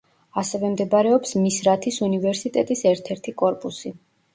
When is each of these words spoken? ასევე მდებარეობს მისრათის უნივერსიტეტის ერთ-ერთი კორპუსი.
ასევე 0.41 0.71
მდებარეობს 0.75 1.35
მისრათის 1.45 2.03
უნივერსიტეტის 2.09 2.87
ერთ-ერთი 2.97 3.41
კორპუსი. 3.45 3.99